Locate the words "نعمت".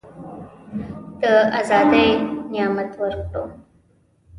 2.51-2.91